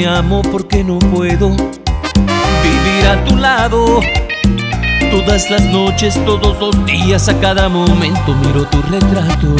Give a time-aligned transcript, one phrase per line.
[0.00, 4.00] amo porque no puedo vivir a tu lado.
[5.10, 9.54] Todas las noches, todos los días, a cada momento miro tu retrato.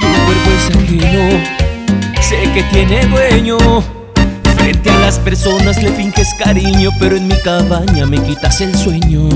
[0.00, 1.44] Tu cuerpo es ajeno,
[2.20, 3.58] sé que tiene dueño.
[4.56, 9.28] Frente a las personas le finges cariño, pero en mi cabaña me quitas el sueño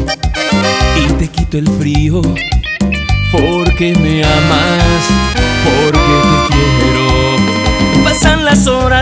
[0.96, 2.23] y te quito el frío.
[3.30, 4.79] Porque me amas,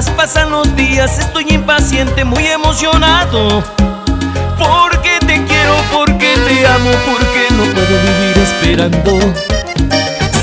[0.06, 3.64] pasan los días, estoy impaciente, muy emocionado.
[4.56, 9.34] Porque te quiero, porque te amo, porque no puedo vivir esperando.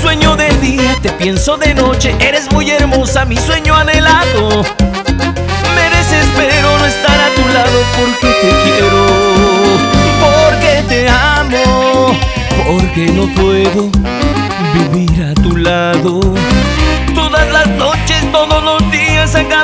[0.02, 4.62] Sueño de día, te pienso de noche, eres muy hermosa, mi sueño anhelado.
[5.74, 9.06] Me desespero no estar a tu lado porque te quiero,
[10.20, 12.18] porque te amo,
[12.66, 13.95] porque no puedo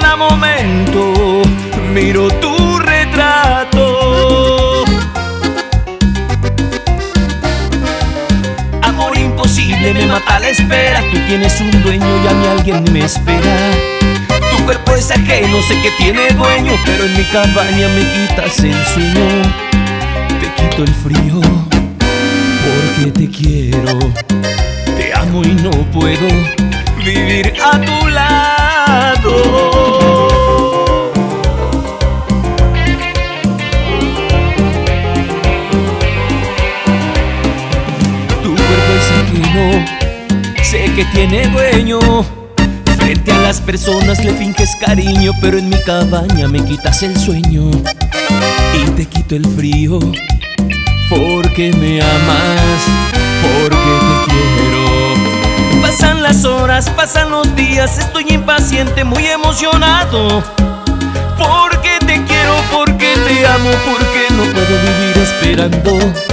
[0.01, 1.43] cada momento,
[1.93, 3.85] miro tu retrato.
[8.81, 11.03] Amor imposible, me mata la espera.
[11.11, 13.55] Tú tienes un dueño y a mí alguien me espera.
[14.51, 18.85] Tu cuerpo es ajeno, sé que tiene dueño, pero en mi cabaña me quitas el
[18.95, 19.27] sueño.
[20.41, 21.41] Te quito el frío,
[22.65, 23.99] porque te quiero.
[24.97, 26.29] Te amo y no puedo
[27.05, 29.32] vivir a tu lado.
[40.95, 42.01] Que tiene dueño.
[42.99, 47.71] Frente a las personas le finges cariño, pero en mi cabaña me quitas el sueño
[48.75, 49.99] y te quito el frío.
[51.09, 52.83] Porque me amas,
[53.43, 55.83] porque te quiero.
[55.83, 60.43] Pasan las horas, pasan los días, estoy impaciente, muy emocionado.
[61.39, 66.32] Porque te quiero, porque te amo, porque no puedo vivir esperando.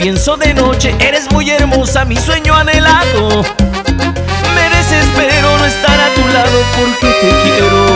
[0.00, 3.42] Pienso de noche, eres muy hermosa, mi sueño anhelado.
[4.54, 7.86] Me desespero no estar a tu lado porque te quiero,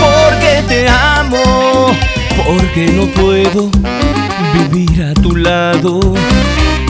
[0.00, 1.96] porque te amo,
[2.44, 3.70] porque no puedo
[4.52, 6.00] vivir a tu lado.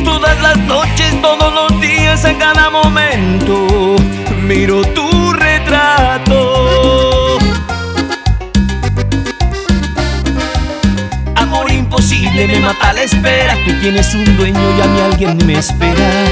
[0.05, 3.97] Todas las noches, todos los días, a cada momento,
[4.43, 5.33] miro tu
[12.31, 13.57] imposible, me mata la espera.
[13.65, 16.25] Tú tienes un dueño y a mí alguien me espera.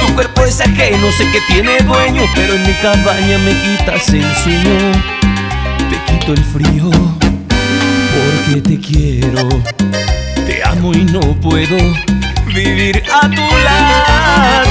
[0.00, 4.34] Tu cuerpo es ajeno, sé que tiene dueño, pero en mi cabaña me quitas el
[4.36, 4.92] sueño.
[5.90, 6.90] Te quito el frío,
[8.14, 9.48] porque te quiero.
[10.46, 11.76] Te amo y no puedo
[12.46, 14.66] vivir a tu lado.